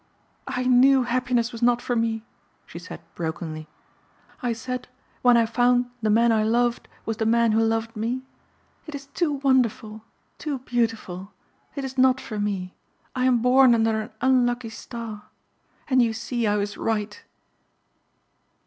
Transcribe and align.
"I 0.47 0.63
knew 0.63 1.03
happiness 1.03 1.51
was 1.51 1.61
not 1.61 1.79
for 1.79 1.95
me," 1.95 2.25
she 2.65 2.79
said 2.79 3.01
brokenly. 3.13 3.67
"I 4.41 4.51
said, 4.51 4.87
when 5.21 5.37
I 5.37 5.45
found 5.45 5.91
the 6.01 6.09
man 6.09 6.31
I 6.31 6.41
loved 6.41 6.87
was 7.05 7.17
the 7.17 7.25
man 7.27 7.51
who 7.51 7.61
loved 7.63 7.95
me. 7.95 8.23
'It 8.87 8.95
is 8.95 9.05
too 9.05 9.33
wonderful, 9.33 10.01
too 10.39 10.57
beautiful. 10.57 11.33
It 11.75 11.85
is 11.85 11.99
not 11.99 12.19
for 12.19 12.39
me. 12.39 12.73
I 13.15 13.25
am 13.25 13.43
born 13.43 13.75
under 13.75 14.01
an 14.01 14.09
unlucky 14.21 14.69
star.' 14.69 15.25
And 15.87 16.01
you 16.01 16.13
see 16.13 16.47
I 16.47 16.55
was 16.57 16.77
right." 16.77 17.23